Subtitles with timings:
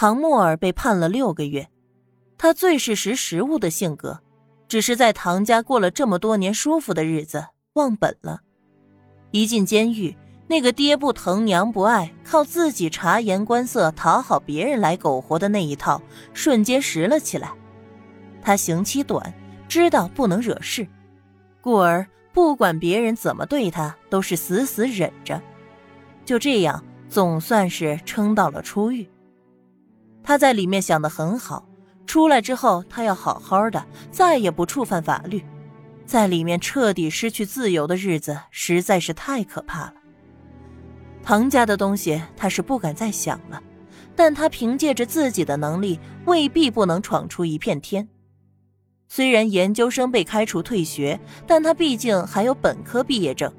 [0.00, 1.68] 唐沫儿被判了六个月，
[2.38, 4.20] 他最是识时务的性格，
[4.66, 8.40] 只是在唐家过了这么多年舒服的日子，忘本了。
[9.30, 10.16] 一进监狱，
[10.46, 16.00] 那个爹不疼娘不爱，靠自己察言观色讨好别人来苟活的那一套，
[16.32, 17.52] 瞬间拾了起来。
[18.40, 19.34] 他刑期短，
[19.68, 20.88] 知道不能惹事，
[21.60, 25.42] 故而不管别人怎么对他，都是死死忍着。
[26.24, 29.06] 就这样，总算是撑到了出狱。
[30.22, 31.66] 他在里面想的很好，
[32.06, 35.44] 出来之后他要好好的，再也不触犯法律。
[36.06, 39.94] 在里面彻底失去自由的日子实在是太可怕了。
[41.22, 43.62] 唐家的东西他是不敢再想了，
[44.16, 48.08] 但他凭借着自己的能力，未必不能闯出一片天。
[49.06, 53.52] 虽然研究生被开除退学，但他毕竟还有本科毕业证，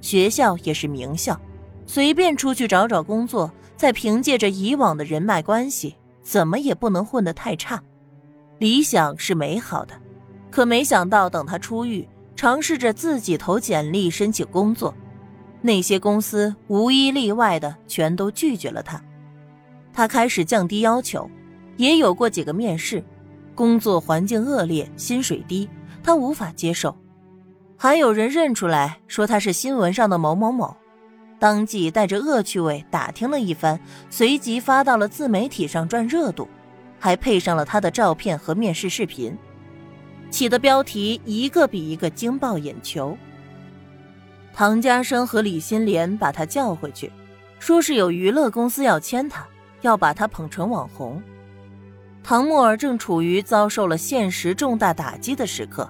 [0.00, 1.38] 学校也是名校，
[1.86, 5.96] 随便出去找找工作，再凭借着以往的人脉关系。
[6.28, 7.82] 怎么也不能混得太差，
[8.58, 9.94] 理想是美好的，
[10.50, 14.94] 可没想到等他出狱，尝试着自己投简历申请工作，
[15.62, 19.02] 那些公司无一例外的全都拒绝了他。
[19.90, 21.30] 他开始降低要求，
[21.78, 23.02] 也有过几个面试，
[23.54, 25.66] 工作环境恶劣，薪水低，
[26.02, 26.94] 他无法接受。
[27.74, 30.76] 还有人认出来说他是新闻上的某某某。
[31.38, 33.78] 当即带着恶趣味打听了一番，
[34.10, 36.48] 随即发到了自媒体上赚热度，
[36.98, 39.36] 还配上了他的照片和面试视频，
[40.30, 43.16] 起的标题一个比一个惊爆眼球。
[44.52, 47.12] 唐家生和李心莲把他叫回去，
[47.60, 49.46] 说是有娱乐公司要签他，
[49.82, 51.22] 要把他捧成网红。
[52.24, 55.88] 唐沫儿正处于遭受了现实重大打击的时刻，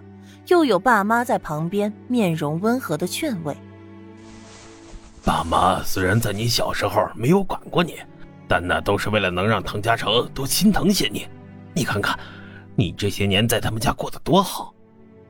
[0.49, 3.57] 又有爸妈在旁边面容温和的劝慰。
[5.29, 7.97] 爸妈虽然在你小时候没有管过你，
[8.49, 11.29] 但那都是为了能让唐家成多心疼些你。
[11.75, 12.19] 你看看，
[12.75, 14.73] 你这些年在他们家过得多好。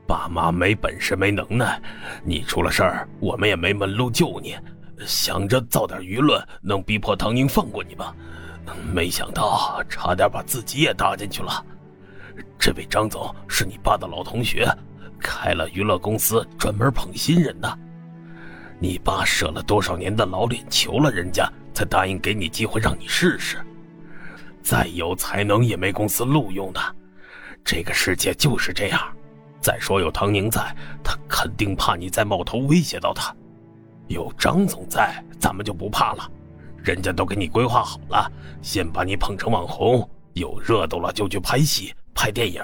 [0.07, 1.81] 爸妈没本事没能耐，
[2.23, 4.55] 你出了事儿，我们也没门路救你。
[5.05, 8.15] 想着造点舆论，能逼迫唐宁放过你吧？
[8.93, 11.61] 没想到差点把自己也搭进去了。
[12.57, 14.65] 这位张总是你爸的老同学，
[15.19, 17.79] 开了娱乐公司，专门捧新人的。
[18.81, 23.57] 你爸舍了多少年的老脸，求了人家才答应给你机会让你试试。
[24.63, 26.79] 再有才能也没公司录用的，
[27.63, 28.99] 这个世界就是这样。
[29.61, 30.73] 再说有唐宁在，
[31.03, 33.35] 他肯定怕你再冒头威胁到他。
[34.07, 36.31] 有张总在，咱们就不怕了。
[36.81, 42.63] 人家都给你规划好了，先把你捧成网红，有热度了就去拍戏、拍电影。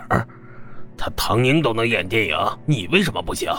[0.98, 3.52] 他唐宁都能演电影，你为什么不行？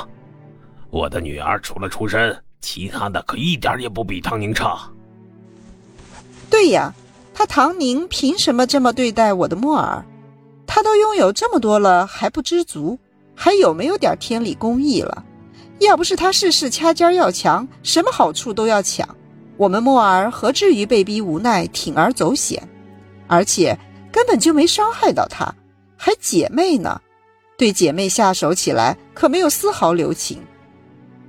[0.89, 2.35] 我的女儿除了出身。
[2.67, 4.77] 其他的可一点也不比唐宁差。
[6.51, 6.93] 对呀，
[7.33, 10.05] 他唐宁凭什么这么对待我的莫儿？
[10.67, 12.99] 他都拥有这么多了，还不知足？
[13.37, 15.25] 还有没有点天理公义了？
[15.79, 19.09] 要不是他事事掐尖要强，什么好处都要抢，
[19.57, 22.61] 我们莫儿何至于被逼无奈铤而走险？
[23.29, 23.79] 而且
[24.11, 25.55] 根本就没伤害到他，
[25.97, 27.01] 还姐妹呢，
[27.57, 30.43] 对姐妹下手起来可没有丝毫留情。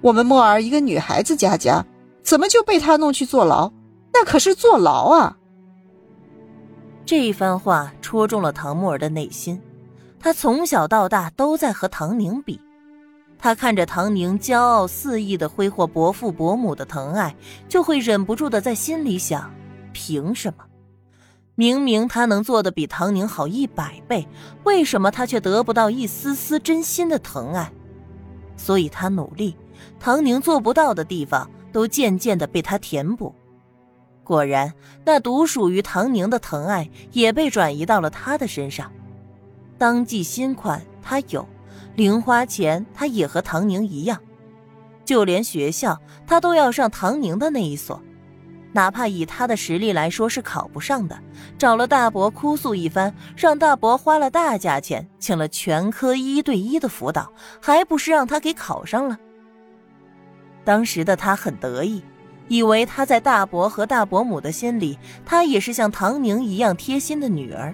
[0.02, 1.84] 我们莫儿一个女孩子家家，
[2.24, 3.72] 怎么就被他弄去坐牢？
[4.14, 5.38] 那可是坐牢啊！
[7.06, 9.62] 这一番话戳中了唐沫儿的内心。
[10.20, 12.60] 他从小到大都在和唐宁比，
[13.38, 17.36] 他看着唐宁骄傲肆意的挥霍伯父伯母的疼爱，
[17.70, 19.52] 就会忍不住的在心里想：
[19.94, 20.64] 凭什么？
[21.54, 24.28] 明明他能做的比唐宁好一百倍，
[24.64, 27.72] 为什么他却得不到一丝丝真心的疼爱？
[28.58, 29.56] 所以他努力。
[30.00, 33.34] 唐宁做不到的地方，都渐渐的被他填补。
[34.24, 34.74] 果然，
[35.06, 38.92] 那独属于唐宁的疼爱也被转移到了他的身上。
[39.78, 41.48] 当季新款他有，
[41.96, 44.20] 零花钱他也和唐宁一样，
[45.06, 48.02] 就连学校他都要上唐宁的那一所，
[48.74, 51.18] 哪怕以他的实力来说是考不上的，
[51.58, 57.32] 找了大伯哭诉一番，让大伯花了大价钱请了全科一对一的辅导，
[57.62, 59.18] 还不是让他给考上了。
[60.68, 62.04] 当时的他很得意，
[62.50, 67.74] 以为他在大伯和大伯母的心里，他也是像唐宁一样贴心的女儿。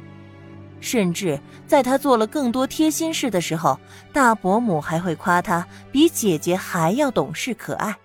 [0.80, 3.80] 甚至在他做了更多贴心事的时候，
[4.12, 7.96] 大伯母还会夸他比姐姐还要懂事可爱。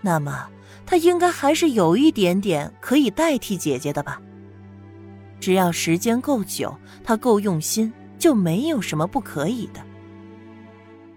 [0.00, 0.48] 那么，
[0.86, 4.22] 他应该还是有一点点可以代替姐姐的吧？
[5.40, 6.72] 只要时间够久，
[7.02, 9.80] 他够用心，就没有什么不可以的。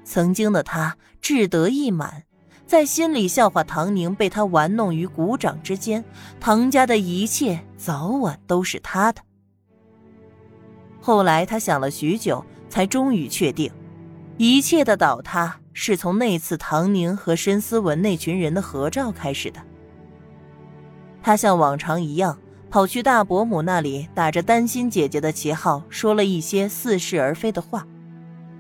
[0.03, 2.23] 曾经的他志得意满。
[2.67, 6.03] 在心里笑话唐宁被他玩弄于股掌之间，
[6.37, 9.21] 唐家的一切早晚都是他的。
[10.99, 13.71] 后来他想了许久，才终于确定，
[14.35, 19.61] 一切的倒塌是从那次唐宁和申思文那群人的合照开始的。
[21.23, 22.37] 他像往常一样
[22.69, 27.87] 跑去大伯母那里，打着担心姐姐的旗号，说了一些似是而非的话。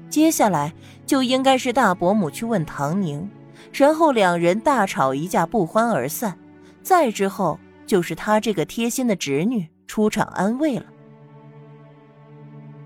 [0.09, 0.73] 接下来
[1.05, 3.29] 就应该是大伯母去问唐宁。
[3.71, 6.37] 然后两人大吵一架，不欢而散。
[6.81, 10.85] 再之后，就是他这个贴心的侄女出场安慰了。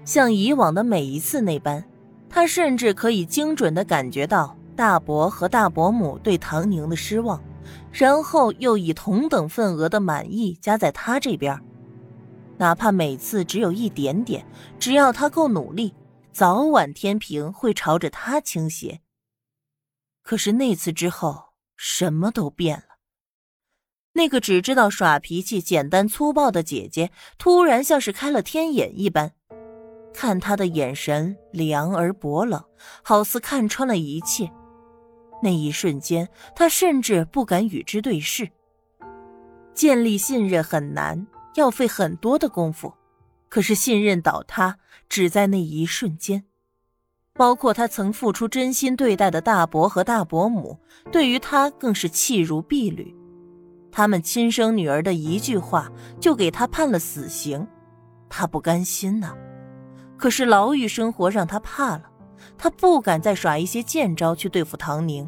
[0.03, 1.83] 像以往的每一次那般，
[2.27, 7.41] 他甚至可以精准的感觉到大伯和大伯母对唐宁的失望，
[7.91, 11.57] 然后又以同等份额的满意加在他这边。
[12.57, 14.45] 哪怕每次只有一点点，
[14.79, 15.93] 只要他够努力，
[16.31, 19.01] 早晚天平会朝着他倾斜。
[20.31, 22.85] 可是那次之后，什么都变了。
[24.13, 29.33] 那个只知道耍脾气、简单粗暴的姐姐，突然像是开了天眼一般，
[30.13, 32.63] 看他的眼神凉而薄冷，
[33.03, 34.49] 好似看穿了一切。
[35.43, 38.49] 那一瞬间，他甚至不敢与之对视。
[39.73, 42.93] 建立信任很难，要费很多的功夫，
[43.49, 44.79] 可是信任倒塌，
[45.09, 46.45] 只在那一瞬间。
[47.41, 50.77] 包括他曾付出真心对待的大伯和大伯母，
[51.11, 53.15] 对于他更是弃如敝履。
[53.91, 57.67] 他们亲生女儿的一句话，就给他判了死刑，
[58.29, 59.33] 他不甘心呐。
[60.17, 62.03] 可是牢狱生活让他怕了，
[62.59, 65.27] 他不敢再耍一些贱招去对付唐宁，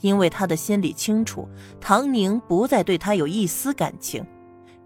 [0.00, 1.48] 因为他的心里清楚，
[1.80, 4.26] 唐宁不再对他有一丝感情。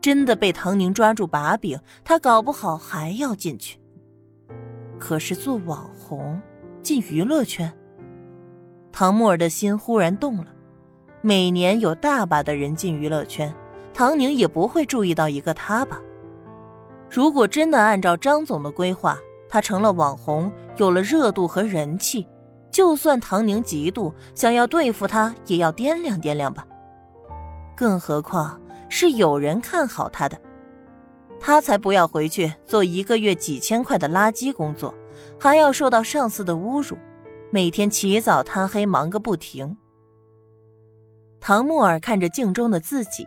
[0.02, 3.78] 真的被唐宁抓住把柄，他搞不好还要进去。
[4.98, 6.38] 可是做网红红
[6.82, 7.73] 进娱乐圈，
[8.93, 10.49] 唐木儿的心忽然动了。
[11.23, 13.50] 每年有大把的人进娱乐圈，
[13.94, 15.99] 唐宁也不会注意到一个他吧？
[17.09, 19.19] 如果真的按照张总的规划，
[19.49, 22.29] 他成了网红，有了热度和人气，
[22.70, 26.67] 就算唐宁嫉妒，想要对付他，也要掂量掂量吧。
[27.75, 28.61] 更何况
[28.91, 30.38] 是有人看好他的。
[31.41, 34.94] 他才不要回去做一个月几千块的垃圾工作，
[35.38, 36.96] 还要受到上司的侮辱，
[37.50, 39.76] 每天起早贪黑忙个不停。
[41.40, 43.26] 唐木儿看着镜中的自己，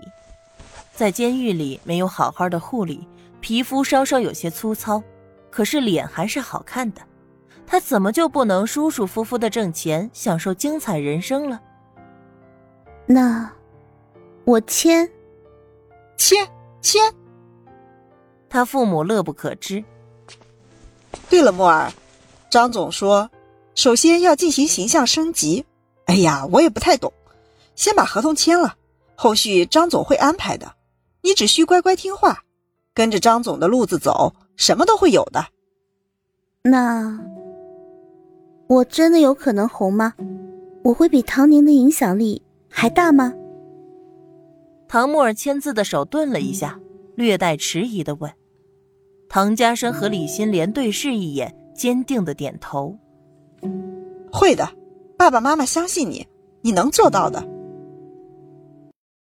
[0.94, 3.08] 在监狱里没有好好的护理，
[3.42, 5.04] 皮肤稍稍有些粗糙，
[5.52, 7.02] 可是脸还是好看的。
[7.68, 11.60] 他怎么就不能舒舒服服的挣钱，享受精彩人生了？
[13.08, 13.52] 那，
[14.46, 15.10] 我签，
[16.16, 16.48] 签
[16.80, 17.12] 签。
[18.48, 19.84] 他父母乐不可支。
[21.30, 21.92] 对了，木儿，
[22.50, 23.30] 张总说，
[23.74, 25.66] 首先要进行形象升级。
[26.06, 27.12] 哎呀，我也不太懂，
[27.76, 28.76] 先把合同签了，
[29.16, 30.74] 后续张总会安排的。
[31.22, 32.44] 你只需乖乖听话，
[32.94, 35.46] 跟着张总的路子走，什么都会有的。
[36.62, 37.20] 那
[38.68, 40.14] 我真的有可能红吗？
[40.84, 43.34] 我会比唐宁的影响力还大吗？
[44.88, 46.80] 唐木儿签字的手顿了一下，
[47.16, 48.32] 略带迟疑的问。
[49.36, 52.98] 唐家生和李心莲对视一眼，坚定的点头
[54.32, 54.66] ：“会的，
[55.18, 56.26] 爸爸妈妈相信你，
[56.62, 57.46] 你能做到的。”